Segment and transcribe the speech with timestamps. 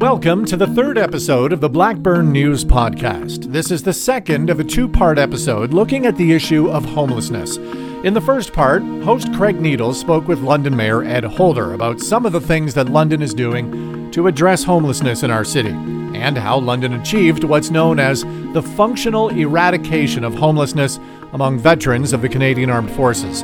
[0.00, 3.52] Welcome to the third episode of the Blackburn News Podcast.
[3.52, 7.56] This is the second of a two part episode looking at the issue of homelessness.
[7.56, 12.26] In the first part, host Craig Needles spoke with London Mayor Ed Holder about some
[12.26, 16.58] of the things that London is doing to address homelessness in our city and how
[16.58, 21.00] London achieved what's known as the functional eradication of homelessness
[21.32, 23.42] among veterans of the Canadian Armed Forces.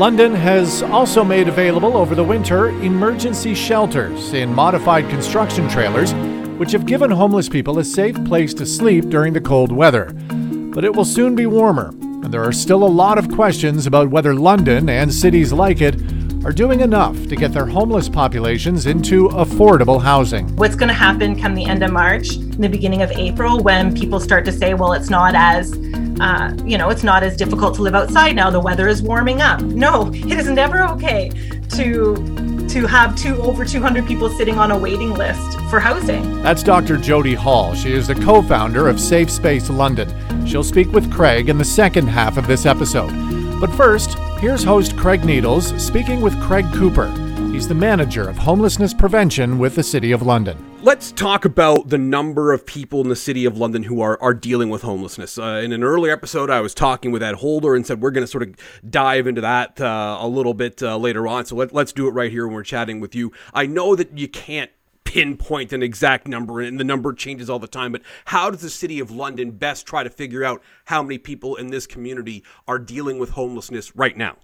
[0.00, 6.14] London has also made available over the winter emergency shelters in modified construction trailers,
[6.58, 10.06] which have given homeless people a safe place to sleep during the cold weather.
[10.72, 14.08] But it will soon be warmer, and there are still a lot of questions about
[14.08, 15.96] whether London and cities like it
[16.44, 20.54] are doing enough to get their homeless populations into affordable housing.
[20.56, 24.20] What's going to happen come the end of March, the beginning of April, when people
[24.20, 25.72] start to say, well, it's not as
[26.20, 28.50] uh, you know, it's not as difficult to live outside now.
[28.50, 29.62] The weather is warming up.
[29.62, 31.30] No, it is never okay
[31.70, 36.42] to to have two over 200 people sitting on a waiting list for housing.
[36.42, 36.98] That's Dr.
[36.98, 37.74] Jodi Hall.
[37.74, 40.46] She is the co-founder of Safe Space London.
[40.46, 43.10] She'll speak with Craig in the second half of this episode.
[43.58, 47.10] But first, here's host Craig Needles speaking with Craig Cooper.
[47.52, 50.56] He's the manager of homelessness prevention with the City of London.
[50.82, 54.32] Let's talk about the number of people in the city of London who are, are
[54.32, 55.36] dealing with homelessness.
[55.36, 58.24] Uh, in an earlier episode, I was talking with Ed Holder and said we're going
[58.24, 58.56] to sort of
[58.88, 61.44] dive into that uh, a little bit uh, later on.
[61.44, 63.32] So let, let's do it right here when we're chatting with you.
[63.52, 64.70] I know that you can't
[65.10, 68.70] pinpoint an exact number and the number changes all the time, but how does the
[68.70, 72.78] city of London best try to figure out how many people in this community are
[72.78, 74.36] dealing with homelessness right now?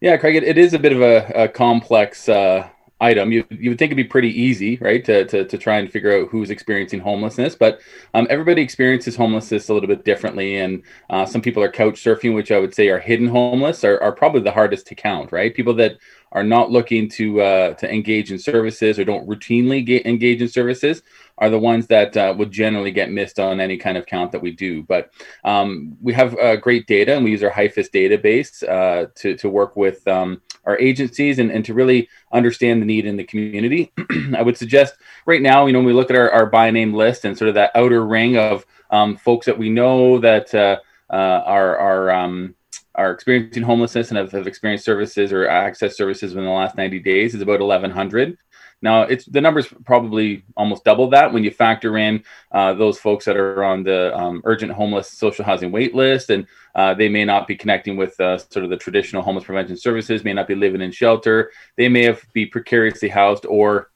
[0.00, 2.68] Yeah, Craig, it, it is a bit of a, a complex uh,
[3.00, 3.30] item.
[3.30, 6.12] You, you would think it'd be pretty easy, right, to, to, to try and figure
[6.12, 7.54] out who's experiencing homelessness.
[7.54, 7.80] But
[8.14, 10.56] um, everybody experiences homelessness a little bit differently.
[10.56, 14.02] And uh, some people are couch surfing, which I would say are hidden homeless, are,
[14.02, 15.54] are probably the hardest to count, right?
[15.54, 15.98] People that
[16.34, 20.48] are not looking to uh, to engage in services or don't routinely get, engage in
[20.48, 21.02] services
[21.38, 24.42] are the ones that uh, would generally get missed on any kind of count that
[24.42, 24.82] we do.
[24.82, 25.10] But
[25.44, 29.48] um, we have uh, great data, and we use our HIFIS database uh, to to
[29.48, 33.92] work with um, our agencies and, and to really understand the need in the community.
[34.36, 34.94] I would suggest
[35.26, 37.48] right now, you know, when we look at our, our by name list and sort
[37.48, 40.78] of that outer ring of um, folks that we know that uh,
[41.10, 42.54] uh, are are um,
[42.94, 47.00] are experiencing homelessness and have, have, experienced services or access services within the last 90
[47.00, 48.38] days is about 1100
[48.82, 52.22] now it's the numbers probably almost double that when you factor in
[52.52, 56.46] uh, those folks that are on the um, urgent homeless social housing wait list and
[56.74, 60.24] uh, they may not be connecting with uh, sort of the traditional homeless prevention services
[60.24, 63.90] may not be living in shelter they may have be precariously housed or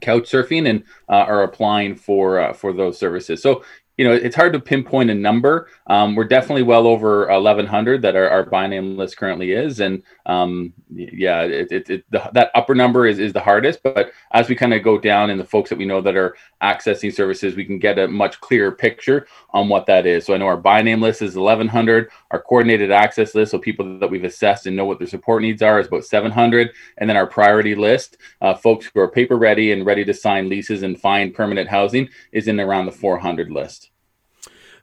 [0.00, 3.42] couch surfing and uh, are applying for uh, for those services.
[3.42, 3.64] So
[3.96, 5.68] you know, it's hard to pinpoint a number.
[5.88, 10.02] Um, we're definitely well over 1,100 that our, our by name list currently is, and
[10.26, 13.82] um, yeah, it, it, it the, that upper number is, is the hardest.
[13.82, 16.36] But as we kind of go down, and the folks that we know that are
[16.62, 20.26] accessing services, we can get a much clearer picture on what that is.
[20.26, 22.10] So I know our by name list is 1,100.
[22.30, 25.62] Our coordinated access list, so people that we've assessed and know what their support needs
[25.62, 26.70] are, is about 700.
[26.98, 30.50] And then our priority list, uh, folks who are paper ready and ready to sign
[30.50, 33.90] leases and find permanent housing, is in around the 400 list.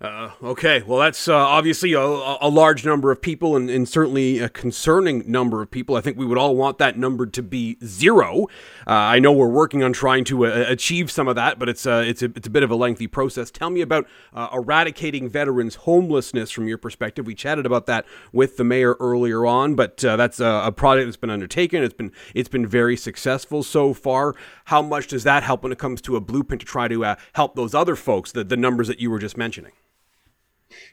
[0.01, 4.39] Uh, okay, well, that's uh, obviously a, a, large number of people and, and, certainly
[4.39, 5.95] a concerning number of people.
[5.95, 8.47] I think we would all want that number to be zero.
[8.85, 11.85] Uh, I know we're working on trying to uh, achieve some of that, but it's,
[11.85, 13.49] uh, it's, a, it's a bit of a lengthy process.
[13.49, 17.25] Tell me about uh, eradicating veterans' homelessness from your perspective.
[17.25, 21.17] We chatted about that with the mayor earlier on, but that's a, a project that's
[21.17, 21.83] been undertaken.
[21.83, 24.35] It's been, it's been very successful so far.
[24.65, 27.55] How much does that help when it comes to a blueprint to try to help
[27.55, 29.71] those other folks, the, the numbers that you were just mentioning?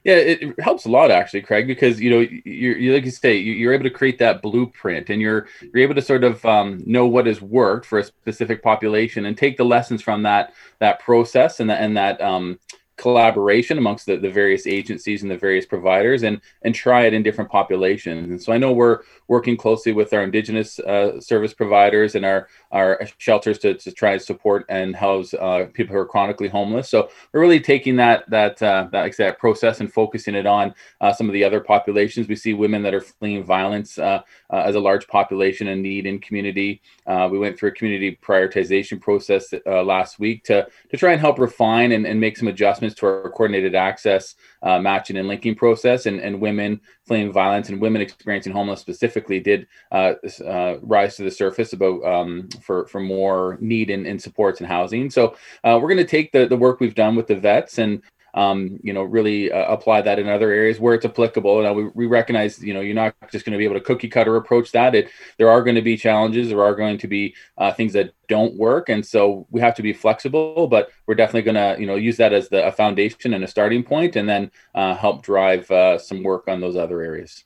[0.04, 3.36] Yeah, it, helps a lot actually, Craig, because you know you're, you like you say
[3.36, 7.06] you're able to create that blueprint, and you're you're able to sort of um, know
[7.06, 11.60] what has worked for a specific population and take the lessons from that that process
[11.60, 12.58] and that and that um,
[12.96, 17.22] collaboration amongst the, the various agencies and the various providers and and try it in
[17.22, 18.28] different populations.
[18.28, 22.48] And so i know we're working closely with our indigenous uh, service providers and our
[22.70, 26.88] our shelters to, to try to support and house uh, people who are chronically homeless.
[26.90, 30.74] So we're really taking that that uh, that, like that process and focusing it on
[31.00, 32.28] uh, some of the other populations.
[32.28, 36.06] We see women that are fleeing violence uh, uh, as a large population in need
[36.06, 36.82] in community.
[37.06, 41.92] We went through a community prioritization process last week to to try and help refine
[41.92, 46.20] and, and make some adjustments to our coordinated access uh, matching and linking process and,
[46.20, 50.14] and women fleeing violence and women experiencing homelessness specifically did uh,
[50.46, 55.10] uh, rise to the surface about um, for, for more need in, supports and housing.
[55.10, 58.02] So uh, we're going to take the, the work we've done with the vets and
[58.34, 61.64] um, you know, really uh, apply that in other areas where it's applicable.
[61.64, 64.08] And we, we recognize, you know, you're not just going to be able to cookie
[64.08, 64.94] cutter approach that.
[64.94, 66.48] It there are going to be challenges.
[66.48, 69.82] There are going to be uh, things that don't work, and so we have to
[69.82, 70.66] be flexible.
[70.66, 73.48] But we're definitely going to, you know, use that as the a foundation and a
[73.48, 77.44] starting point, and then uh, help drive uh, some work on those other areas.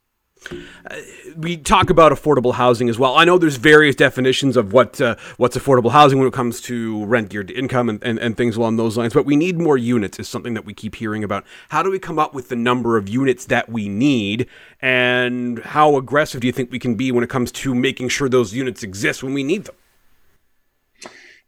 [1.36, 3.16] We talk about affordable housing as well.
[3.16, 7.04] I know there's various definitions of what uh, what's affordable housing when it comes to
[7.06, 10.18] rent geared income and, and, and, things along those lines, but we need more units
[10.18, 11.44] is something that we keep hearing about.
[11.70, 14.46] How do we come up with the number of units that we need
[14.80, 18.28] and how aggressive do you think we can be when it comes to making sure
[18.28, 19.74] those units exist when we need them?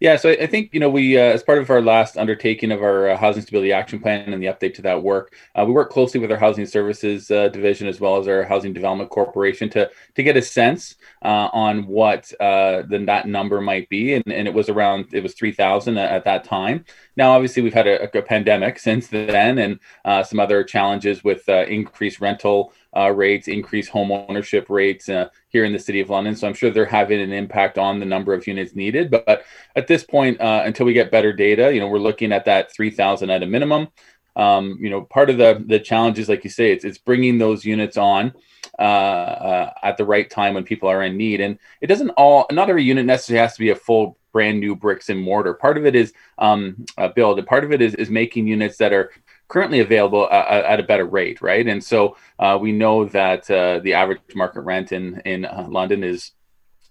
[0.00, 2.82] Yeah, so I think you know we, uh, as part of our last undertaking of
[2.82, 5.90] our uh, housing stability action plan and the update to that work, uh, we work
[5.90, 9.90] closely with our housing services uh, division as well as our housing development corporation to
[10.14, 14.46] to get a sense uh, on what uh, then that number might be, and, and
[14.46, 16.84] it was around it was three thousand at, at, that time.
[17.16, 19.80] Now, obviously, we've had a, a pandemic since then, and
[20.28, 25.72] some other challenges with increased rental uh, rates, increase home ownership rates uh, here in
[25.72, 26.34] the city of London.
[26.34, 29.10] So I'm sure they're having an impact on the number of units needed.
[29.10, 29.44] But, but
[29.76, 32.72] at this point, uh, until we get better data, you know, we're looking at that
[32.72, 33.88] 3,000 at a minimum.
[34.36, 37.38] Um, you know, part of the the challenge is, like you say, it's it's bringing
[37.38, 38.32] those units on
[38.78, 42.46] uh, uh, at the right time when people are in need, and it doesn't all.
[42.52, 45.54] Not every unit necessarily has to be a full brand new bricks and mortar.
[45.54, 47.44] Part of it is um, uh, build.
[47.46, 49.10] Part of it is is making units that are
[49.48, 51.66] currently available uh, at a better rate, right?
[51.66, 56.04] And so uh, we know that uh, the average market rent in in uh, London
[56.04, 56.32] is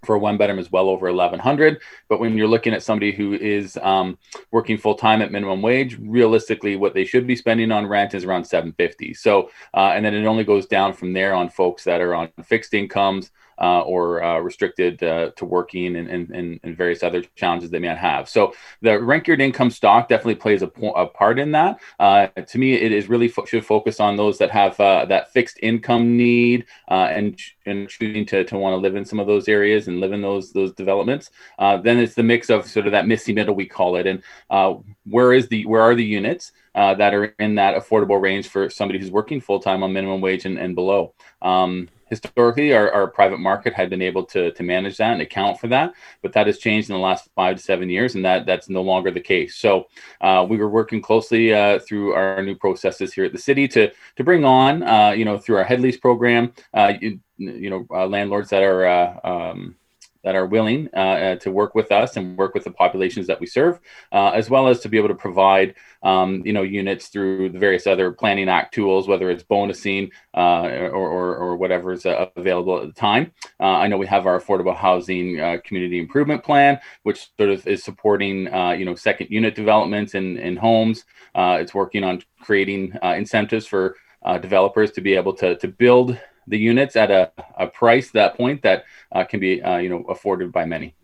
[0.06, 3.34] for a one bedroom is well over 1100 but when you're looking at somebody who
[3.34, 4.18] is um,
[4.52, 8.24] working full time at minimum wage realistically what they should be spending on rent is
[8.24, 12.00] around 750 so uh, and then it only goes down from there on folks that
[12.00, 17.02] are on fixed incomes uh, or uh, restricted uh, to working and, and, and, various
[17.02, 18.30] other challenges they may have.
[18.30, 21.80] So the rent geared income stock definitely plays a, po- a part in that.
[22.00, 25.34] Uh, to me, it is really fo- should focus on those that have uh, that
[25.34, 29.28] fixed income need uh, and and choosing to, to want to live in some of
[29.28, 31.32] those areas and live in those those developments.
[31.58, 34.22] then it's the mix of sort of that missing middle we call it, and
[35.06, 36.52] where is the where are the units?
[36.76, 40.22] Uh, that are in that affordable range for somebody who's working full time on minimum
[40.22, 41.12] wage and, and below.
[41.42, 45.60] Um, historically our, our private market had been able to, to manage that and account
[45.60, 48.46] for that but that has changed in the last five to seven years and that
[48.46, 49.56] that's no longer the case.
[49.56, 49.88] So
[50.22, 53.92] uh, we were working closely uh, through our new processes here at the city to
[54.16, 57.86] to bring on uh, you know through our head lease program uh, you, you know
[57.92, 59.76] uh, landlords that are uh, um,
[60.28, 63.40] that are willing uh, uh, to work with us and work with the populations that
[63.40, 63.80] we serve,
[64.12, 67.58] uh, as well as to be able to provide um, you know units through the
[67.58, 72.88] various other planning act tools, whether it's bonusing or, or, or, whatever is available at
[72.88, 73.32] the time.
[73.62, 78.48] I know we have our affordable housing community improvement plan, which sort of is supporting
[78.78, 81.06] you know second unit developments in, in homes.
[81.36, 83.96] it's working on creating incentives for
[84.42, 88.62] developers to be able to, to build the units at a, a price that point
[88.64, 90.96] that uh, can be uh, you know afforded by many.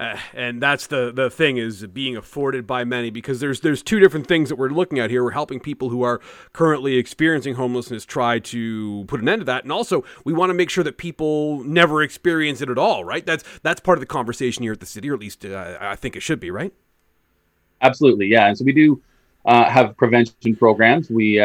[0.00, 4.00] Uh, and that's the the thing is being afforded by many because there's there's two
[4.00, 5.22] different things that we're looking at here.
[5.22, 6.22] We're helping people who are
[6.54, 10.54] currently experiencing homelessness try to put an end to that, and also we want to
[10.54, 13.04] make sure that people never experience it at all.
[13.04, 13.26] Right?
[13.26, 15.96] That's that's part of the conversation here at the city, or at least uh, I
[15.96, 16.50] think it should be.
[16.50, 16.72] Right?
[17.82, 18.46] Absolutely, yeah.
[18.46, 19.02] And so we do
[19.44, 21.10] uh, have prevention programs.
[21.10, 21.38] We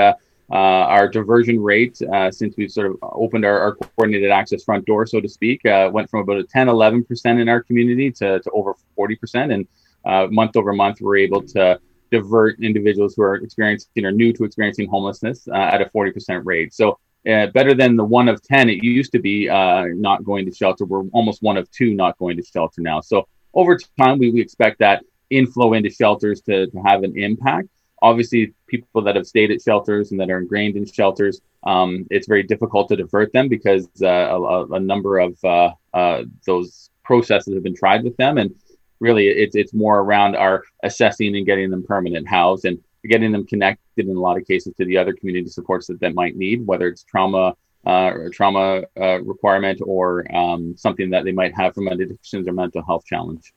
[0.51, 4.85] uh, our diversion rate, uh, since we've sort of opened our, our, coordinated access front
[4.85, 8.39] door, so to speak, uh, went from about a 10, 11% in our community to,
[8.39, 9.53] to over 40%.
[9.53, 9.67] And
[10.05, 11.79] uh, month over month, we're able to
[12.11, 16.73] divert individuals who are experiencing or new to experiencing homelessness uh, at a 40% rate.
[16.75, 20.53] So uh, better than the one of 10 it used to be not going to
[20.53, 20.85] shelter.
[20.85, 23.01] We're almost one of two not going to shelter now.
[23.01, 27.69] So over time, we, we expect that inflow into shelters to, to have an impact
[28.01, 32.27] obviously people that have stayed at shelters and that are ingrained in shelters um, it's
[32.27, 37.55] very difficult to divert them because uh, a, a, number of uh, uh, those processes
[37.55, 38.37] have been tried with them.
[38.37, 38.53] And
[38.99, 43.45] really it's it's more around our assessing and getting them permanent housed and getting them
[43.45, 46.65] connected in a lot of cases to the other community supports that they might need
[46.65, 51.87] whether it's trauma uh, trauma uh, requirement or um, something that they might have from
[51.87, 53.53] addictions or mental health challenge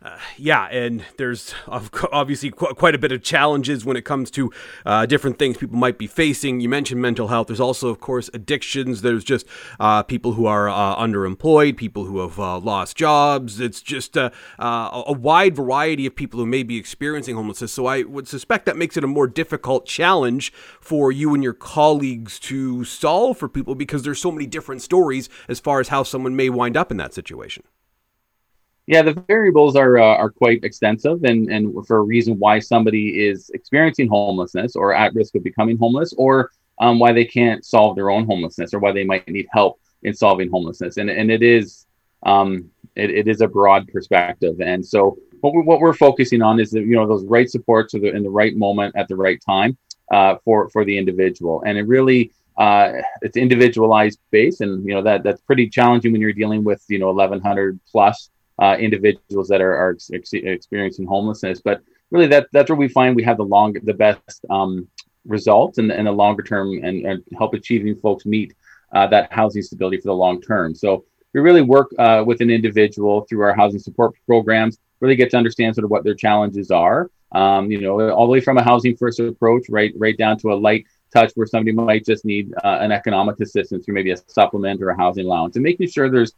[0.00, 4.52] uh, yeah, and there's obviously quite a bit of challenges when it comes to
[4.86, 6.60] uh, different things people might be facing.
[6.60, 7.48] You mentioned mental health.
[7.48, 9.02] There's also, of course, addictions.
[9.02, 9.44] There's just
[9.80, 13.58] uh, people who are uh, underemployed, people who have uh, lost jobs.
[13.58, 17.72] It's just uh, a wide variety of people who may be experiencing homelessness.
[17.72, 21.54] So I would suspect that makes it a more difficult challenge for you and your
[21.54, 26.04] colleagues to solve for people because there's so many different stories as far as how
[26.04, 27.64] someone may wind up in that situation.
[28.88, 33.28] Yeah, the variables are uh, are quite extensive, and and for a reason why somebody
[33.28, 37.96] is experiencing homelessness or at risk of becoming homeless, or um, why they can't solve
[37.96, 40.96] their own homelessness, or why they might need help in solving homelessness.
[40.96, 41.86] And and it is
[42.22, 46.58] um, it, it is a broad perspective, and so what, we, what we're focusing on
[46.58, 49.16] is that, you know those right supports are the, in the right moment at the
[49.16, 49.76] right time
[50.12, 55.02] uh, for for the individual, and it really uh, it's individualized base, and you know
[55.02, 59.60] that that's pretty challenging when you're dealing with you know 1,100 plus uh, individuals that
[59.60, 61.60] are, are ex- experiencing homelessness.
[61.60, 64.88] But really, that that's where we find we have the long, the best um,
[65.26, 68.54] results and, and the longer term, and, and help achieving folks meet
[68.92, 70.74] uh, that housing stability for the long term.
[70.74, 74.78] So we really work uh, with an individual through our housing support programs.
[75.00, 77.10] Really get to understand sort of what their challenges are.
[77.32, 80.52] Um, you know, all the way from a housing first approach, right, right down to
[80.52, 84.16] a light touch where somebody might just need uh, an economic assistance through maybe a
[84.28, 86.32] supplement or a housing allowance, and making sure there's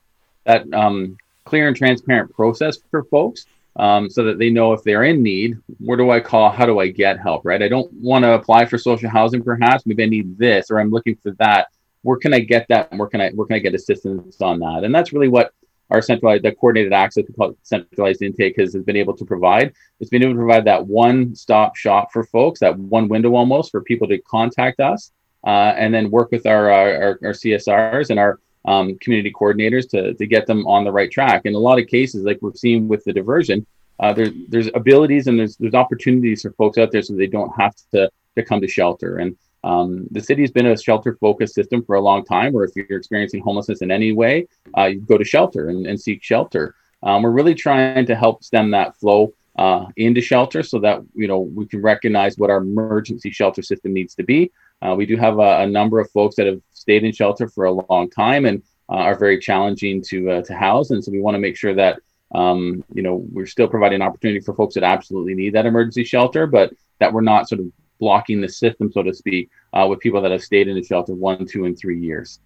[0.46, 5.04] that um, clear and transparent process for folks um, so that they know if they're
[5.04, 6.50] in need, where do I call?
[6.50, 7.44] How do I get help?
[7.44, 7.62] Right?
[7.62, 9.86] I don't want to apply for social housing, perhaps.
[9.86, 11.68] Maybe I need this, or I'm looking for that.
[12.02, 12.88] Where can I get that?
[12.90, 14.84] And where can I where can I get assistance on that?
[14.84, 15.52] And that's really what
[15.90, 19.24] our centralized, the coordinated access, we call it centralized intake, has, has been able to
[19.24, 19.72] provide.
[19.98, 23.70] It's been able to provide that one stop shop for folks, that one window almost
[23.70, 25.12] for people to contact us,
[25.44, 30.14] uh, and then work with our, our, our CSRs and our um, community coordinators to,
[30.14, 31.42] to get them on the right track.
[31.44, 33.66] In a lot of cases, like we've seen with the diversion,
[33.98, 37.52] uh, there, there's abilities and there's there's opportunities for folks out there so they don't
[37.58, 39.18] have to, to come to shelter.
[39.18, 42.64] And um, the city has been a shelter focused system for a long time, where
[42.64, 46.22] if you're experiencing homelessness in any way, uh, you go to shelter and, and seek
[46.22, 46.74] shelter.
[47.02, 51.28] Um, we're really trying to help stem that flow uh, into shelter so that you
[51.28, 54.50] know we can recognize what our emergency shelter system needs to be
[54.82, 57.64] uh, we do have a, a, number of folks that have stayed in shelter for
[57.66, 61.20] a long time and uh, are very challenging to uh, to house, and so we
[61.20, 62.00] want to make sure that
[62.34, 66.46] um, you know we're still providing opportunity for folks that absolutely need that emergency shelter,
[66.46, 67.66] but that we're not sort of
[67.98, 71.14] blocking the system, so to speak, uh, with people that have stayed in the shelter
[71.14, 72.40] one, two, and three years.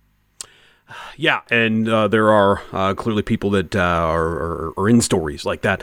[1.17, 5.47] Yeah, and uh, there are uh, clearly people that uh, are, are, are, in stories
[5.47, 5.83] like that.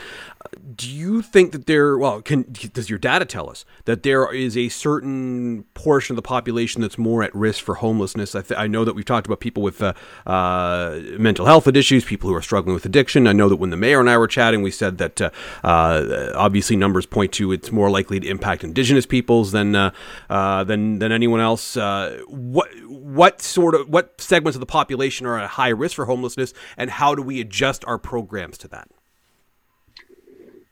[0.74, 1.96] Do you think that there?
[1.96, 6.22] Well, can does your data tell us that there is a certain portion of the
[6.22, 8.34] population that's more at risk for homelessness?
[8.34, 9.94] I, th- I know that we've talked about people with uh,
[10.26, 13.26] uh, mental health issues, people who are struggling with addiction.
[13.26, 15.32] I know that when the mayor and I were chatting, we said that uh,
[16.34, 21.40] obviously numbers point to it's more likely to impact Indigenous peoples than than than anyone
[21.40, 21.76] else.
[21.76, 26.52] what what sort of what segments of the population are at high risk for homelessness,
[26.76, 28.88] and how do we adjust our programs to that?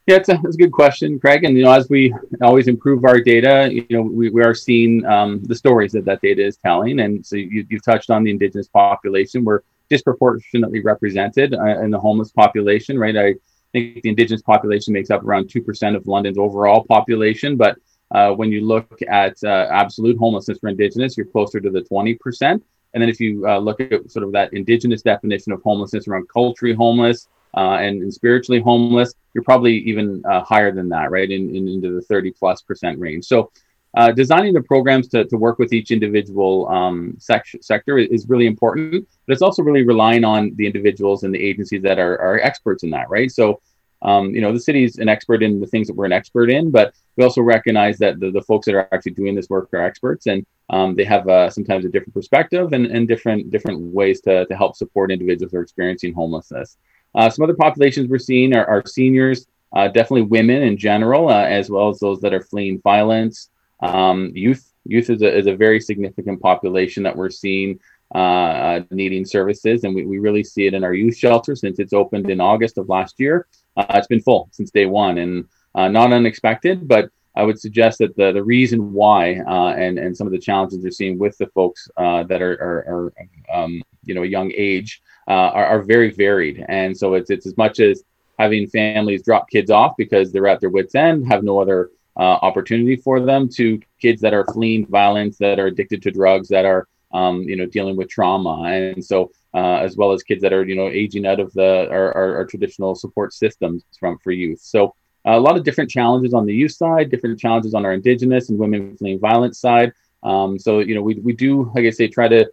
[0.07, 1.45] Yeah, it's a, it's a good question, Craig.
[1.45, 5.04] And you know, as we always improve our data, you know, we, we are seeing
[5.07, 7.00] um, the stories that that data is telling.
[7.00, 9.45] And so you, have touched on the indigenous population.
[9.45, 13.16] We're disproportionately represented uh, in the homeless population, right?
[13.16, 13.35] I
[13.73, 17.76] think the indigenous population makes up around two percent of London's overall population, but
[18.12, 22.19] uh, when you look at uh, absolute homelessness for indigenous, you're closer to the 20%.
[22.42, 22.62] And
[23.00, 26.75] then if you uh, look at sort of that indigenous definition of homelessness around culturally
[26.75, 31.30] homeless uh, and, and, spiritually homeless, you're probably even uh, higher than that, right?
[31.30, 33.25] In, in, into the 30 plus percent range.
[33.25, 33.50] So
[33.97, 38.47] uh, designing the programs to, to work with each individual um, sec- sector is really
[38.47, 42.38] important, but it's also really relying on the individuals and the agencies that are, are
[42.40, 43.30] experts in that, right?
[43.30, 43.61] So
[44.02, 46.71] um, you know, the city's an expert in the things that we're an expert in,
[46.71, 49.83] but we also recognize that the, the folks that are actually doing this work are
[49.83, 54.21] experts and um, they have uh, sometimes a different perspective and, and different different ways
[54.23, 56.78] to, to help support individuals who are experiencing homelessness.
[57.14, 61.44] Uh, some other populations we're seeing are, are seniors, uh, definitely women in general, uh,
[61.44, 63.50] as well as those that are fleeing violence.
[63.80, 67.78] Um, youth youth is a, is a very significant population that we're seeing
[68.14, 71.78] uh, uh, needing services, and we, we really see it in our youth shelter since
[71.78, 75.46] it's opened in August of last year uh, it's been full since day one, and
[75.74, 76.88] not unexpected.
[76.88, 80.82] But I would suggest that the the reason why and and some of the challenges
[80.82, 83.12] they're seeing with the folks that are are, are
[83.54, 85.00] um, you know a young age
[85.32, 88.04] are, are very varied, and so it's it's as much as
[88.38, 92.38] having families drop kids off because they're at their wits end, have no other uh,
[92.42, 96.64] opportunity for them, to kids that are fleeing violence, that are addicted to drugs, that
[96.64, 100.52] are um, you know dealing with trauma, and so uh, as well as kids that
[100.52, 104.32] are you know aging out of the our, our, our traditional support systems from for
[104.32, 104.60] youth.
[104.60, 104.94] So
[105.26, 108.49] uh, a lot of different challenges on the youth side, different challenges on our indigenous
[108.49, 109.92] and women fleeing violence side.
[110.22, 112.50] Um, so you know we we do like I say try to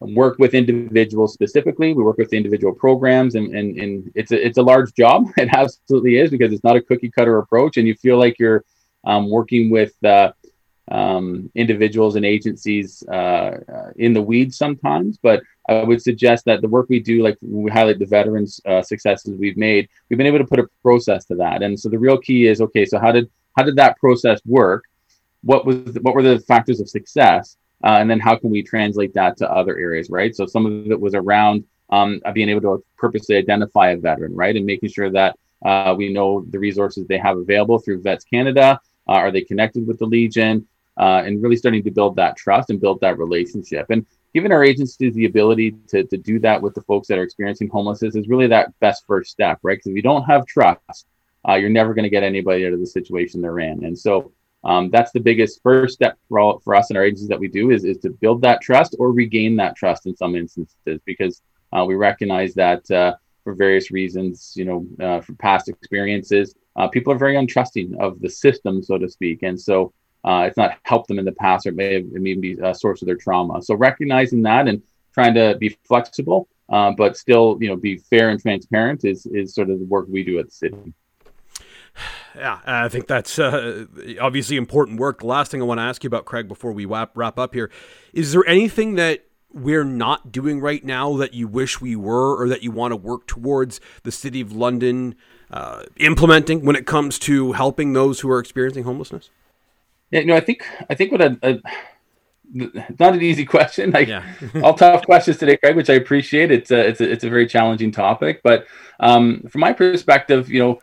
[0.00, 1.94] work with individuals specifically.
[1.94, 5.26] We work with individual programs, and, and, and it's a it's a large job.
[5.36, 8.64] It absolutely is because it's not a cookie cutter approach, and you feel like you're
[9.04, 10.32] um, working with uh,
[10.90, 16.60] um, individuals and agencies uh, uh, in the weeds sometimes, but I would suggest that
[16.60, 20.26] the work we do, like we highlight the veterans' uh, successes we've made, we've been
[20.26, 21.62] able to put a process to that.
[21.62, 22.84] And so the real key is okay.
[22.84, 24.84] So how did how did that process work?
[25.42, 27.56] What was the, what were the factors of success?
[27.84, 30.34] Uh, and then how can we translate that to other areas, right?
[30.34, 34.56] So some of it was around um, being able to purposely identify a veteran, right,
[34.56, 38.80] and making sure that uh, we know the resources they have available through Vets Canada.
[39.08, 40.66] Uh, are they connected with the Legion?
[40.98, 43.86] Uh, and really starting to build that trust and build that relationship.
[43.88, 47.22] And giving our agencies the ability to, to do that with the folks that are
[47.22, 49.78] experiencing homelessness is really that best first step, right?
[49.78, 51.06] Because if you don't have trust,
[51.48, 53.84] uh, you're never going to get anybody out of the situation they're in.
[53.84, 54.32] And so
[54.64, 57.48] um, that's the biggest first step for, all, for us and our agencies that we
[57.48, 61.42] do is, is to build that trust or regain that trust in some instances because
[61.72, 66.86] uh, we recognize that uh, for various reasons, you know, uh, from past experiences, uh,
[66.86, 69.42] people are very untrusting of the system, so to speak.
[69.42, 69.92] And so
[70.24, 72.56] uh, it's not helped them in the past or it may, have, it may be
[72.62, 73.60] a source of their trauma.
[73.62, 78.30] So recognizing that and trying to be flexible, uh, but still, you know, be fair
[78.30, 80.94] and transparent is, is sort of the work we do at the city.
[82.34, 83.84] Yeah, I think that's uh,
[84.20, 85.20] obviously important work.
[85.20, 87.54] The last thing I want to ask you about, Craig, before we wrap, wrap up
[87.54, 87.70] here,
[88.12, 92.48] is there anything that we're not doing right now that you wish we were or
[92.48, 95.14] that you want to work towards the City of London
[95.50, 99.30] uh, implementing when it comes to helping those who are experiencing homelessness?
[100.10, 101.60] Yeah, you know, I think I think what a,
[102.54, 103.90] not an easy question.
[103.90, 104.24] Like yeah.
[104.62, 106.50] all tough questions today, Craig, which I appreciate.
[106.50, 108.66] It's a it's a it's a very challenging topic, but
[109.00, 110.80] um, from my perspective, you know,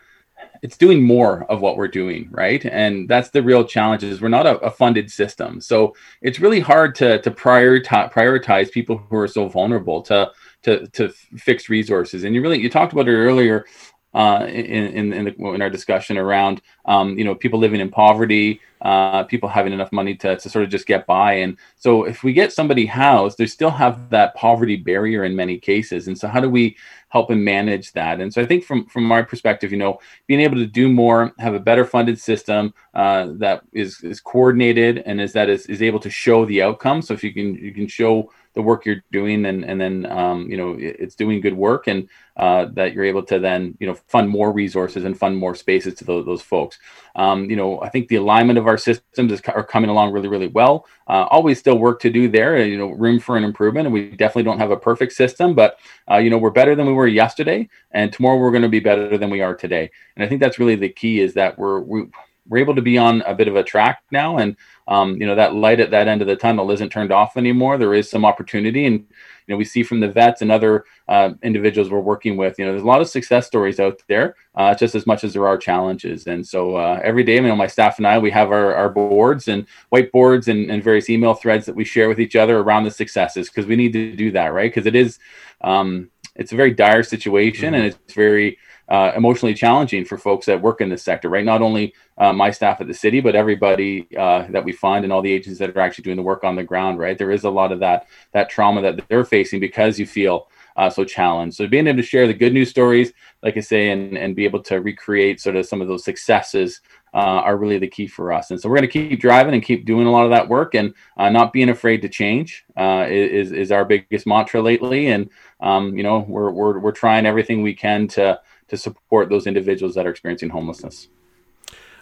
[0.61, 2.65] it's doing more of what we're doing right?
[2.65, 5.61] And that's the real challenge is we're not a, a, funded system.
[5.61, 10.31] So it's really hard to to prioritize prioritize people who are so vulnerable to
[10.63, 12.23] to to fix resources.
[12.23, 13.65] And you really you talked about it earlier
[14.13, 17.89] uh, in in in, the, in, our discussion around um, you know people living in
[17.89, 22.05] poverty, uh, people having enough money to, to sort of just get by, and so
[22.05, 26.17] if we get somebody housed, they still have that poverty barrier in many cases, and
[26.17, 26.75] so how do we
[27.09, 28.19] help manage that?
[28.21, 31.33] And so I think from from my perspective, you know, being able to do more,
[31.39, 35.81] have a better funded system uh, that is is coordinated and is that is, is
[35.81, 37.01] able to show the outcome.
[37.01, 40.49] So if you can you can show the work you're doing and and then um,
[40.49, 43.93] you know it's doing good work and uh, that you're able to then you know
[44.07, 46.79] fund more resources and fund more spaces to those, those folks.
[47.15, 50.27] Um, you know i think the alignment of our systems is, are coming along really
[50.27, 50.87] really well.
[51.07, 54.09] Uh, always still work to do there you know room for an improvement and we
[54.11, 57.07] definitely don't have a perfect system but uh, you know we're better than we were
[57.07, 59.89] yesterday and tomorrow we're going to be better than we are today.
[60.15, 62.07] And i think that's really the key is that we're we,
[62.49, 64.37] we're able to be on a bit of a track now.
[64.37, 64.57] And
[64.87, 67.77] um, you know that light at that end of the tunnel isn't turned off anymore.
[67.77, 68.85] There is some opportunity.
[68.85, 72.57] And you know we see from the vets and other uh, individuals we're working with
[72.57, 75.33] you know there's a lot of success stories out there uh, just as much as
[75.33, 76.27] there are challenges.
[76.27, 78.89] And so uh, every day you know my staff and i we have our, our
[78.89, 82.83] boards and whiteboards and, and various email threads that we share with each other around
[82.83, 84.73] the successes because we need to do that right?
[84.73, 85.19] Because it is
[85.61, 87.75] um, it's a very dire situation mm-hmm.
[87.75, 88.57] and it's very
[88.89, 91.45] uh, emotionally challenging for folks that work in this sector, right?
[91.45, 95.13] Not only uh, my staff at the city, but everybody uh, that we find and
[95.13, 97.17] all the agents that are actually doing the work on the ground, right?
[97.17, 100.89] There is a lot of that that trauma that they're facing because you feel uh,
[100.89, 101.57] so challenged.
[101.57, 104.45] So being able to share the good news stories, like I say, and and be
[104.45, 106.81] able to recreate sort of some of those successes
[107.13, 108.49] uh, are really the key for us.
[108.49, 110.73] And so we're going to keep driving and keep doing a lot of that work,
[110.73, 115.07] and uh, not being afraid to change is is our biggest mantra lately.
[115.07, 119.47] And um, you know, we're we're we're trying everything we can to to support those
[119.47, 121.07] individuals that are experiencing homelessness.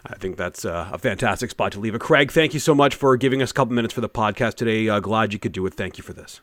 [0.06, 2.00] I think that's uh, a fantastic spot to leave it.
[2.00, 4.88] Craig, thank you so much for giving us a couple minutes for the podcast today.
[4.88, 5.74] Uh, glad you could do it.
[5.74, 6.40] Thank you for this.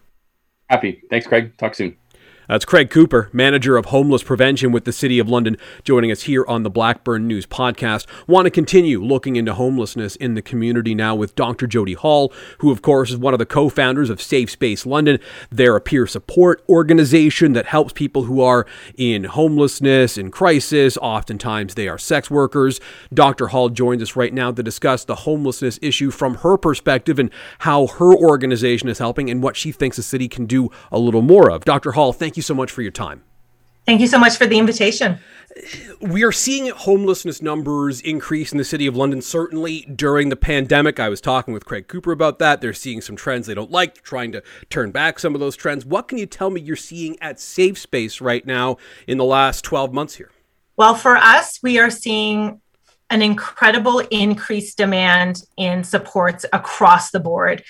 [0.70, 1.02] Happy.
[1.10, 1.58] Thanks, Craig.
[1.58, 1.98] Talk soon.
[2.48, 6.24] Uh, That's Craig Cooper, manager of homeless prevention with the City of London, joining us
[6.24, 8.06] here on the Blackburn News Podcast.
[8.28, 11.66] Want to continue looking into homelessness in the community now with Dr.
[11.66, 15.20] Jodi Hall, who, of course, is one of the co founders of Safe Space London.
[15.50, 20.98] They're a peer support organization that helps people who are in homelessness, in crisis.
[20.98, 22.80] Oftentimes, they are sex workers.
[23.12, 23.48] Dr.
[23.48, 27.88] Hall joins us right now to discuss the homelessness issue from her perspective and how
[27.88, 31.50] her organization is helping and what she thinks the city can do a little more
[31.50, 31.66] of.
[31.66, 31.94] Dr.
[31.94, 33.24] Hall, thank thank you so much for your time.
[33.86, 35.20] Thank you so much for the invitation.
[36.02, 41.00] We are seeing homelessness numbers increase in the city of London, certainly during the pandemic.
[41.00, 42.60] I was talking with Craig Cooper about that.
[42.60, 45.86] They're seeing some trends they don't like, trying to turn back some of those trends.
[45.86, 48.76] What can you tell me you're seeing at Safe Space right now
[49.08, 50.32] in the last 12 months here?
[50.76, 52.60] Well, for us, we are seeing
[53.12, 57.64] an incredible increased demand in supports across the board.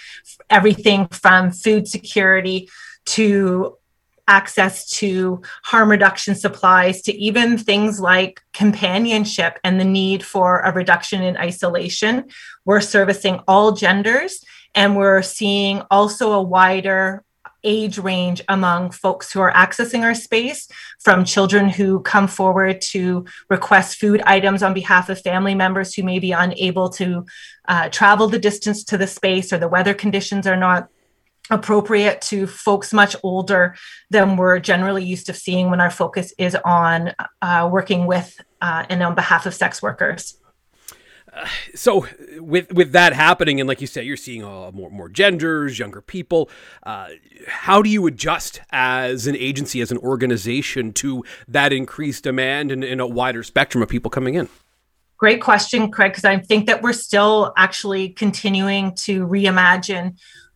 [0.50, 2.68] Everything from food security
[3.06, 3.78] to
[4.28, 10.74] access to harm reduction supplies to even things like companionship and the need for a
[10.74, 12.26] reduction in isolation.
[12.66, 17.24] We're servicing all genders and we're seeing also a wider
[17.66, 20.68] age range among folks who are accessing our space
[21.00, 26.04] from children who come forward to request food items on behalf of family members who
[26.04, 27.26] may be unable to
[27.68, 30.90] uh, travel the distance to the space or the weather conditions are not
[31.50, 33.76] appropriate to folks much older
[34.10, 38.86] than we're generally used to seeing when our focus is on uh, working with uh,
[38.90, 40.38] and on behalf of sex workers.
[41.36, 45.10] Uh, so with with that happening and like you said you're seeing uh, more more
[45.10, 46.50] genders younger people
[46.84, 47.10] uh,
[47.48, 52.86] how do you adjust as an agency as an organization to that increased demand and,
[52.86, 54.48] and a wider spectrum of people coming in
[55.18, 60.16] great question craig because i think that we're still actually continuing to reimagine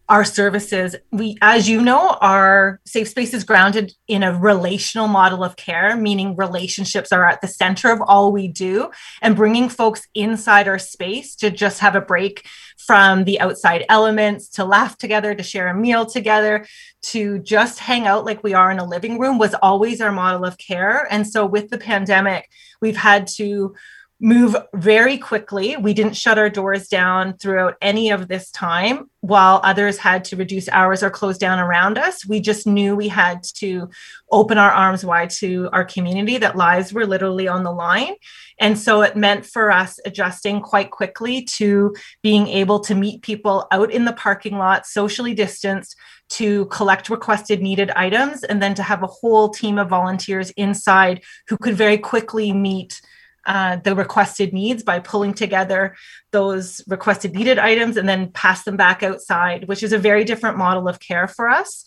[0.09, 0.95] our services.
[1.11, 5.95] We, as you know, our safe space is grounded in a relational model of care,
[5.95, 8.89] meaning relationships are at the center of all we do,
[9.21, 12.45] and bringing folks inside our space to just have a break
[12.87, 16.65] from the outside elements, to laugh together, to share a meal together,
[17.03, 20.43] to just hang out like we are in a living room was always our model
[20.43, 21.07] of care.
[21.11, 22.49] And so with the pandemic,
[22.81, 23.75] we've had to
[24.21, 25.77] move very quickly.
[25.77, 30.35] We didn't shut our doors down throughout any of this time while others had to
[30.35, 32.25] reduce hours or close down around us.
[32.25, 33.89] We just knew we had to
[34.31, 38.15] open our arms wide to our community, that lives were literally on the line.
[38.59, 43.67] And so it meant for us adjusting quite quickly to being able to meet people
[43.71, 45.95] out in the parking lot, socially distanced,
[46.29, 51.21] to collect requested needed items, and then to have a whole team of volunteers inside
[51.47, 53.01] who could very quickly meet
[53.45, 55.95] uh, the requested needs by pulling together
[56.31, 60.57] those requested needed items and then pass them back outside, which is a very different
[60.57, 61.85] model of care for us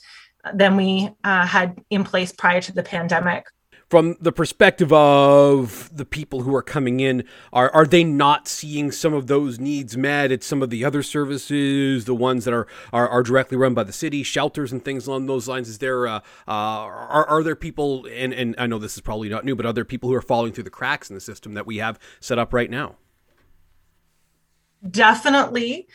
[0.54, 3.46] than we uh, had in place prior to the pandemic
[3.92, 8.90] from the perspective of the people who are coming in, are are they not seeing
[8.90, 12.66] some of those needs met at some of the other services, the ones that are
[12.90, 15.68] are, are directly run by the city, shelters and things along those lines?
[15.68, 19.28] Is there uh, uh, are are there people and and I know this is probably
[19.28, 21.52] not new, but are there people who are falling through the cracks in the system
[21.52, 22.96] that we have set up right now?
[24.90, 25.86] Definitely,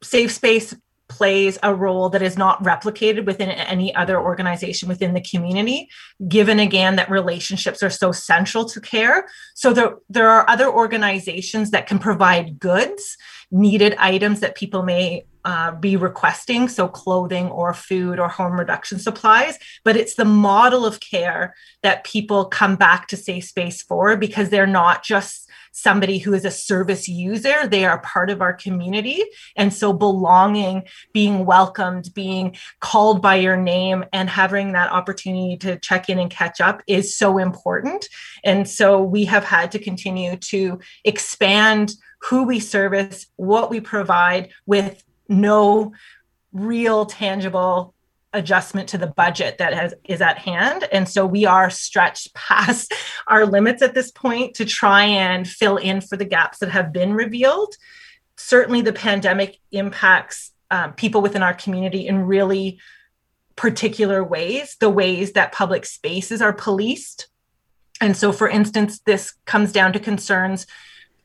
[0.00, 0.76] safe space
[1.08, 5.88] plays a role that is not replicated within any other organization within the community,
[6.28, 9.28] given again that relationships are so central to care.
[9.54, 13.16] So there, there are other organizations that can provide goods,
[13.50, 18.98] needed items that people may uh, be requesting, so clothing or food or harm reduction
[18.98, 24.16] supplies, but it's the model of care that people come back to Safe Space for
[24.16, 27.66] because they're not just somebody who is a service user.
[27.66, 29.24] They are part of our community.
[29.56, 35.78] And so belonging, being welcomed, being called by your name, and having that opportunity to
[35.78, 38.06] check in and catch up is so important.
[38.44, 44.50] And so we have had to continue to expand who we service, what we provide
[44.66, 45.92] with no
[46.52, 47.94] real tangible
[48.32, 50.88] adjustment to the budget that has, is at hand.
[50.90, 52.92] And so we are stretched past
[53.26, 56.92] our limits at this point to try and fill in for the gaps that have
[56.92, 57.74] been revealed.
[58.36, 62.80] Certainly, the pandemic impacts um, people within our community in really
[63.56, 67.28] particular ways, the ways that public spaces are policed.
[68.00, 70.66] And so, for instance, this comes down to concerns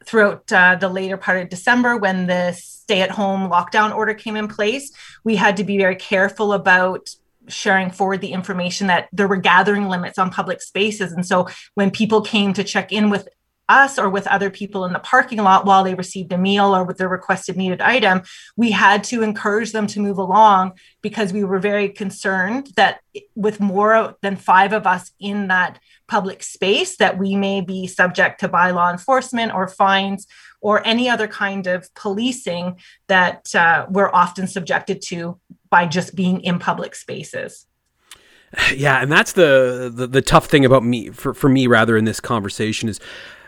[0.08, 4.38] throughout uh, the later part of December when the stay at home lockdown order came
[4.38, 4.92] in place,
[5.24, 7.10] we had to be very careful about
[7.50, 11.12] sharing forward the information that there were gathering limits on public spaces.
[11.12, 13.28] And so when people came to check in with
[13.70, 16.84] us or with other people in the parking lot while they received a meal or
[16.84, 18.22] with their requested needed item,
[18.56, 23.00] we had to encourage them to move along because we were very concerned that
[23.36, 28.40] with more than five of us in that public space that we may be subject
[28.40, 30.28] to bylaw enforcement or fines
[30.62, 36.42] or any other kind of policing that uh, we're often subjected to by just being
[36.42, 37.66] in public spaces.
[38.74, 42.06] Yeah, and that's the, the, the tough thing about me for for me rather in
[42.06, 43.00] this conversation is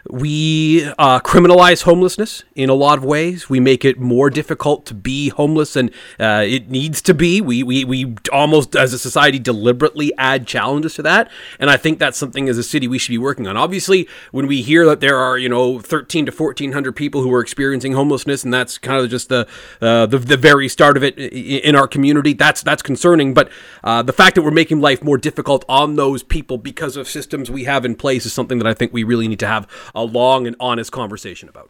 [0.07, 3.49] we uh, criminalize homelessness in a lot of ways.
[3.49, 7.41] We make it more difficult to be homeless, and uh, it needs to be.
[7.41, 11.29] We, we, we almost, as a society, deliberately add challenges to that.
[11.59, 13.57] And I think that's something as a city we should be working on.
[13.57, 17.41] Obviously, when we hear that there are, you know, 13 to 1400 people who are
[17.41, 19.47] experiencing homelessness, and that's kind of just the,
[19.81, 23.33] uh, the, the, very start of it in our community, that's, that's concerning.
[23.33, 23.49] But
[23.83, 27.51] uh, the fact that we're making life more difficult on those people because of systems
[27.51, 30.03] we have in place is something that I think we really need to have a
[30.03, 31.69] long and honest conversation about.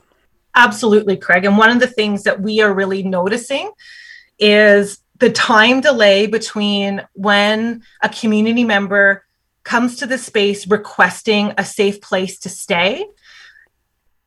[0.56, 1.46] Absolutely, Craig.
[1.46, 3.72] And one of the things that we are really noticing
[4.38, 9.26] is the time delay between when a community member
[9.64, 13.06] comes to the space requesting a safe place to stay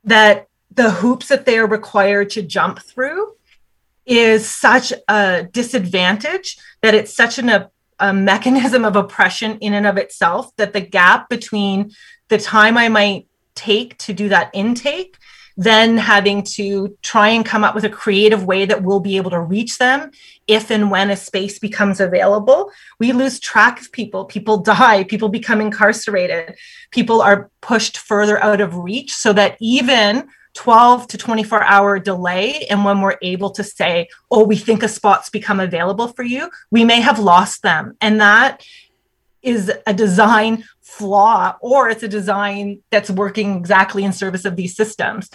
[0.04, 3.34] that the hoops that they are required to jump through
[4.06, 9.86] is such a disadvantage that it's such an, a, a mechanism of oppression in and
[9.86, 11.92] of itself that the gap between
[12.28, 15.16] the time I might take to do that intake
[15.56, 19.30] then having to try and come up with a creative way that we'll be able
[19.30, 20.10] to reach them
[20.46, 22.70] if and when a space becomes available.
[22.98, 26.56] We lose track of people, people die, people become incarcerated,
[26.90, 32.66] people are pushed further out of reach so that even 12 to 24 hour delay
[32.68, 36.50] and when we're able to say oh we think a spot's become available for you
[36.70, 37.96] we may have lost them.
[38.02, 38.62] And that
[39.42, 44.76] is a design flaw or it's a design that's working exactly in service of these
[44.76, 45.30] systems.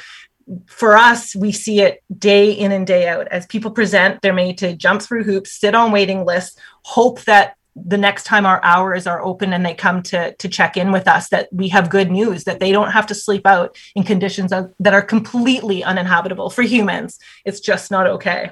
[0.68, 3.28] For us we see it day in and day out.
[3.28, 7.56] As people present they're made to jump through hoops sit on waiting lists hope that
[7.76, 11.08] the next time our hours are open and they come to to check in with
[11.08, 14.52] us that we have good news that they don't have to sleep out in conditions
[14.52, 16.50] that are completely uninhabitable.
[16.50, 18.52] For humans it's just not okay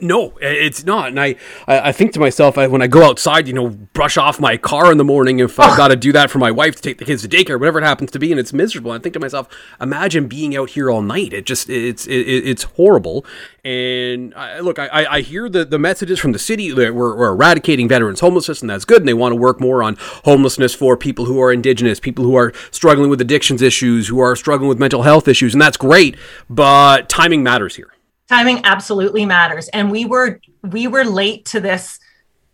[0.00, 1.08] no, it's not.
[1.08, 4.38] And I, I think to myself, I, when I go outside, you know, brush off
[4.38, 6.82] my car in the morning if I've got to do that for my wife to
[6.82, 8.92] take the kids to daycare, whatever it happens to be, and it's miserable.
[8.92, 9.48] I think to myself,
[9.80, 11.32] imagine being out here all night.
[11.32, 13.24] It just, it's, it, it's horrible.
[13.64, 17.30] And I, look, I, I hear the, the messages from the city that we're, we're
[17.30, 19.02] eradicating veterans homelessness, and that's good.
[19.02, 22.36] And they want to work more on homelessness for people who are indigenous, people who
[22.36, 26.16] are struggling with addictions issues, who are struggling with mental health issues, and that's great.
[26.48, 27.92] But timing matters here
[28.32, 29.68] timing absolutely matters.
[29.68, 31.98] And we were we were late to this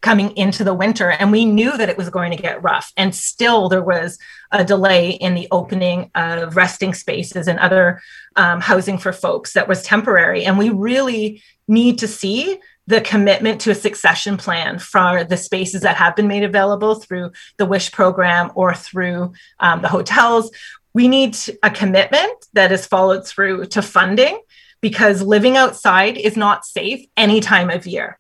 [0.01, 2.93] coming into the winter and we knew that it was going to get rough.
[2.97, 4.19] And still there was
[4.51, 8.01] a delay in the opening of resting spaces and other
[8.35, 10.45] um, housing for folks that was temporary.
[10.45, 15.83] And we really need to see the commitment to a succession plan for the spaces
[15.83, 20.51] that have been made available through the wish program or through um, the hotels.
[20.93, 24.41] We need a commitment that is followed through to funding
[24.81, 28.19] because living outside is not safe any time of year.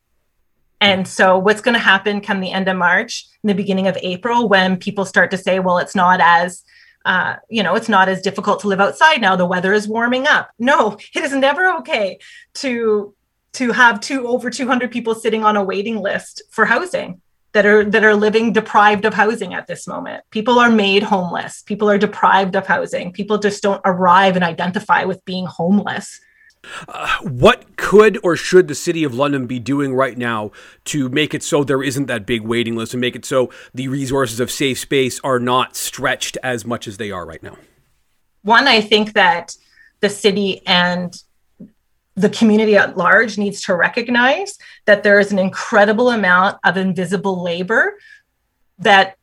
[0.81, 3.99] And so, what's going to happen come the end of March, in the beginning of
[4.01, 6.62] April, when people start to say, well, it's not as
[7.05, 9.35] uh, you know, it's not as difficult to live outside now.
[9.35, 10.51] The weather is warming up.
[10.59, 12.18] No, it is never okay
[12.55, 13.14] to
[13.55, 17.21] to have two over 200 people sitting on a waiting list for housing
[17.53, 20.23] that are that are living deprived of housing at this moment.
[20.31, 21.62] People are made homeless.
[21.62, 23.12] People are deprived of housing.
[23.12, 26.21] People just don't arrive and identify with being homeless.
[26.88, 30.50] Uh, what could or should the city of London be doing right now
[30.85, 33.88] to make it so there isn't that big waiting list and make it so the
[33.88, 37.57] resources of safe space are not stretched as much as they are right now?
[38.42, 39.57] One, I think that
[40.00, 41.14] the city and
[42.14, 47.42] the community at large needs to recognize that there is an incredible amount of invisible
[47.42, 47.96] labor
[48.78, 49.16] that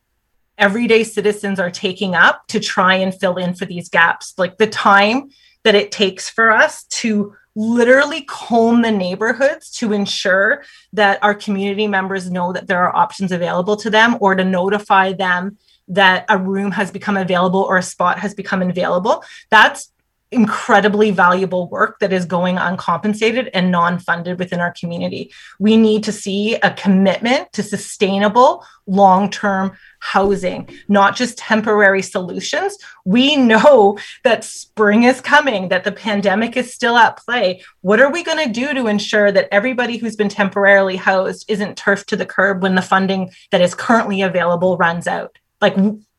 [0.58, 4.34] everyday citizens are taking up to try and fill in for these gaps.
[4.38, 5.30] Like the time
[5.66, 11.88] that it takes for us to literally comb the neighborhoods to ensure that our community
[11.88, 16.38] members know that there are options available to them or to notify them that a
[16.38, 19.24] room has become available or a spot has become available.
[19.50, 19.90] That's
[20.32, 25.32] incredibly valuable work that is going uncompensated and non-funded within our community.
[25.60, 32.76] We need to see a commitment to sustainable long-term housing, not just temporary solutions.
[33.04, 37.62] We know that spring is coming, that the pandemic is still at play.
[37.80, 41.76] What are we going to do to ensure that everybody who's been temporarily housed isn't
[41.76, 45.38] turfed to the curb when the funding that is currently available runs out?
[45.60, 45.76] Like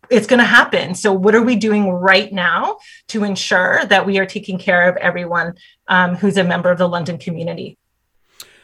[0.10, 0.96] it's going to happen.
[0.96, 2.78] So, what are we doing right now
[3.10, 5.56] to ensure that we are taking care of everyone
[5.88, 7.78] um, who's a member of the London community?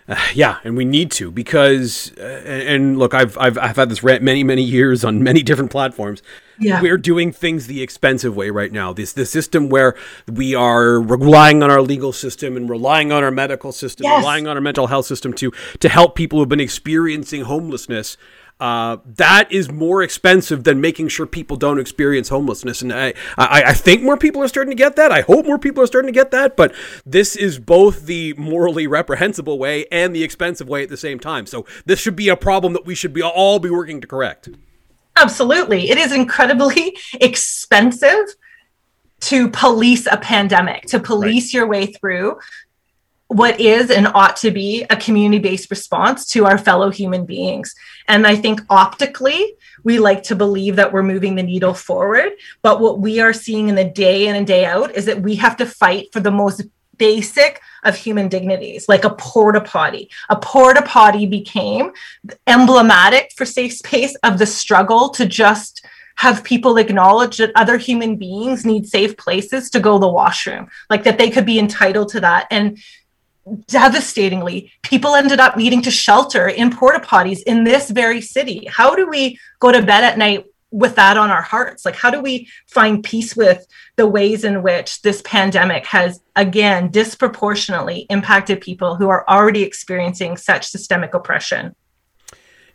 [0.05, 4.03] Uh, yeah, and we need to because, uh, and look, I've, I've I've had this
[4.03, 6.21] rant many many years on many different platforms.
[6.59, 6.81] Yeah.
[6.81, 8.91] We're doing things the expensive way right now.
[8.91, 9.95] This the system where
[10.29, 14.19] we are relying on our legal system and relying on our medical system, yes.
[14.19, 18.17] relying on our mental health system to to help people who've been experiencing homelessness
[18.63, 22.81] uh, that is more expensive than making sure people don't experience homelessness.
[22.81, 25.11] And I, I, I, think more people are starting to get that.
[25.11, 26.55] I hope more people are starting to get that.
[26.55, 26.73] But
[27.05, 31.45] this is both the morally reprehensible way and the expensive way at the same time.
[31.45, 34.47] So this should be a problem that we should be all be working to correct.
[35.17, 38.33] Absolutely, it is incredibly expensive
[39.19, 41.59] to police a pandemic, to police right.
[41.59, 42.39] your way through
[43.27, 47.75] what is and ought to be a community based response to our fellow human beings.
[48.07, 52.31] And I think optically, we like to believe that we're moving the needle forward.
[52.61, 55.35] But what we are seeing in the day in and day out is that we
[55.35, 56.63] have to fight for the most
[56.97, 60.09] basic of human dignities, like a porta potty.
[60.29, 61.91] A porta potty became
[62.47, 65.85] emblematic for safe space of the struggle to just
[66.15, 70.67] have people acknowledge that other human beings need safe places to go to the washroom,
[70.89, 72.47] like that they could be entitled to that.
[72.51, 72.77] And
[73.67, 78.67] devastatingly, people ended up needing to shelter in porta potties in this very city.
[78.69, 81.85] How do we go to bed at night with that on our hearts?
[81.85, 86.89] Like, how do we find peace with the ways in which this pandemic has, again,
[86.89, 91.75] disproportionately impacted people who are already experiencing such systemic oppression?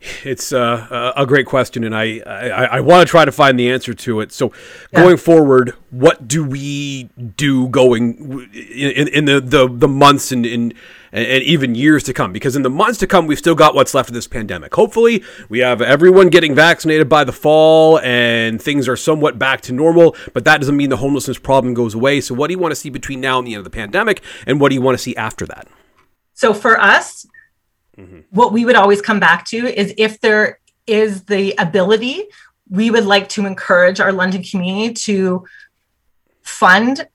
[0.01, 3.69] It's uh, a great question, and I, I, I want to try to find the
[3.69, 4.31] answer to it.
[4.31, 4.53] So,
[4.95, 10.73] going forward, what do we do going in, in the, the, the months and, and
[11.11, 12.33] and even years to come?
[12.33, 14.73] Because in the months to come, we've still got what's left of this pandemic.
[14.73, 19.73] Hopefully, we have everyone getting vaccinated by the fall, and things are somewhat back to
[19.73, 20.15] normal.
[20.33, 22.21] But that doesn't mean the homelessness problem goes away.
[22.21, 24.23] So, what do you want to see between now and the end of the pandemic,
[24.47, 25.67] and what do you want to see after that?
[26.35, 27.27] So, for us,
[27.99, 28.21] Mm-hmm.
[28.31, 32.27] What we would always come back to is if there is the ability,
[32.71, 35.47] we would like to encourage our London community to
[36.43, 37.07] fund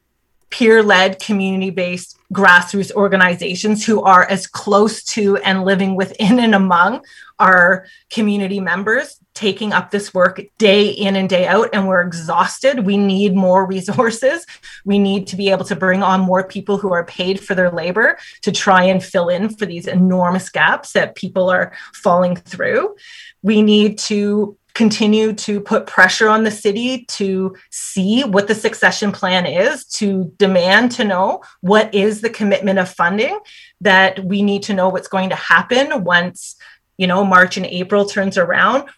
[0.49, 6.53] peer led, community based grassroots organizations who are as close to and living within and
[6.53, 7.03] among
[7.39, 12.85] our community members taking up this work day in and day out and we're exhausted.
[12.85, 14.45] We need more resources.
[14.85, 17.71] We need to be able to bring on more people who are paid for their
[17.71, 22.95] labor to try and fill in for these enormous gaps that people are falling through.
[23.41, 29.11] We need to continue to put pressure on the city to see what the succession
[29.11, 33.37] plan is, to demand to know what is the commitment of funding,
[33.81, 36.55] that we need to know what's going to happen once,
[36.97, 38.89] you know, March and April turns around.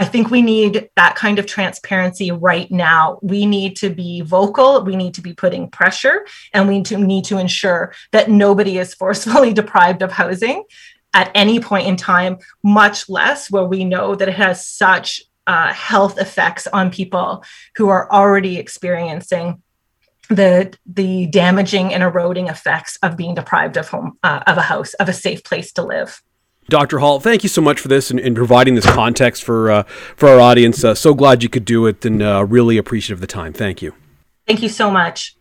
[0.00, 3.18] I think we need that kind of transparency right now.
[3.20, 6.96] We need to be vocal, we need to be putting pressure, and we need to
[6.96, 10.64] need to ensure that nobody is forcefully deprived of housing
[11.12, 15.70] at any point in time, much less where we know that it has such uh,
[15.70, 17.44] health effects on people
[17.76, 19.62] who are already experiencing
[20.30, 24.94] the the damaging and eroding effects of being deprived of home uh, of a house
[24.94, 26.22] of a safe place to live.
[26.70, 27.00] Dr.
[27.00, 29.82] Hall, thank you so much for this and, and providing this context for uh,
[30.16, 30.82] for our audience.
[30.82, 33.52] Uh, so glad you could do it, and uh, really appreciative of the time.
[33.52, 33.94] Thank you.
[34.46, 35.36] Thank you so much.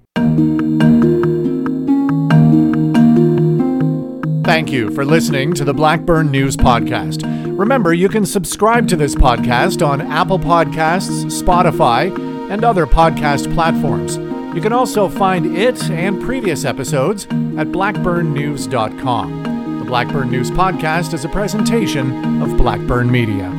[4.44, 7.22] Thank you for listening to the Blackburn News Podcast.
[7.58, 12.10] Remember, you can subscribe to this podcast on Apple Podcasts, Spotify,
[12.50, 14.18] and other podcast platforms.
[14.56, 19.59] You can also find it and previous episodes at blackburnnews.com.
[19.90, 23.59] Blackburn News Podcast is a presentation of Blackburn Media.